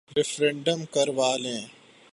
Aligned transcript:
Referendum 0.17 0.85
کروا 0.85 1.37
لیں۔ 1.37 1.61